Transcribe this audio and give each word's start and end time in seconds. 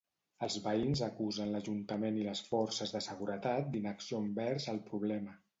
Els 0.45 0.53
veïns 0.67 1.01
acusen 1.07 1.53
l'Ajuntament 1.57 2.17
i 2.21 2.25
les 2.29 2.43
forces 2.53 2.97
de 2.97 3.05
seguretat 3.11 3.73
d'inacció 3.77 4.25
envers 4.29 4.71
el 4.75 4.85
problema. 4.93 5.41